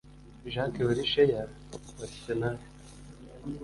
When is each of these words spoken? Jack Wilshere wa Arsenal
Jack 0.53 0.73
Wilshere 0.87 1.37
wa 1.97 2.05
Arsenal 2.05 2.57